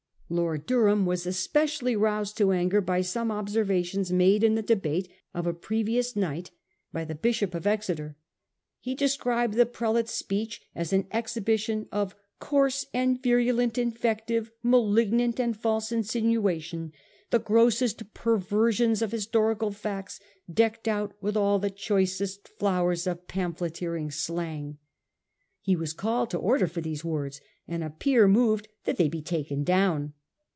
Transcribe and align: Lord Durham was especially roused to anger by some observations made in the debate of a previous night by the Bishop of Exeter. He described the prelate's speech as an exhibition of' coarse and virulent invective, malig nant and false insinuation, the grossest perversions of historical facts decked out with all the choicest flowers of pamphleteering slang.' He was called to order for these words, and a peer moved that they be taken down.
Lord 0.33 0.65
Durham 0.65 1.05
was 1.05 1.27
especially 1.27 1.93
roused 1.93 2.37
to 2.37 2.53
anger 2.53 2.79
by 2.79 3.01
some 3.01 3.31
observations 3.33 4.13
made 4.13 4.45
in 4.45 4.55
the 4.55 4.61
debate 4.61 5.11
of 5.33 5.45
a 5.45 5.53
previous 5.53 6.15
night 6.15 6.51
by 6.93 7.03
the 7.03 7.15
Bishop 7.15 7.53
of 7.53 7.67
Exeter. 7.67 8.15
He 8.79 8.95
described 8.95 9.55
the 9.55 9.65
prelate's 9.65 10.13
speech 10.13 10.61
as 10.73 10.93
an 10.93 11.05
exhibition 11.11 11.89
of' 11.91 12.15
coarse 12.39 12.85
and 12.93 13.21
virulent 13.21 13.77
invective, 13.77 14.51
malig 14.63 15.11
nant 15.11 15.37
and 15.37 15.57
false 15.57 15.91
insinuation, 15.91 16.93
the 17.29 17.37
grossest 17.39 18.13
perversions 18.13 19.01
of 19.01 19.11
historical 19.11 19.71
facts 19.71 20.21
decked 20.49 20.87
out 20.87 21.13
with 21.19 21.35
all 21.35 21.59
the 21.59 21.69
choicest 21.69 22.47
flowers 22.47 23.05
of 23.05 23.27
pamphleteering 23.27 24.09
slang.' 24.11 24.77
He 25.59 25.75
was 25.75 25.91
called 25.91 26.29
to 26.29 26.37
order 26.37 26.67
for 26.67 26.79
these 26.79 27.03
words, 27.03 27.41
and 27.67 27.83
a 27.83 27.89
peer 27.89 28.29
moved 28.29 28.69
that 28.85 28.95
they 28.95 29.09
be 29.09 29.21
taken 29.21 29.65
down. 29.65 30.13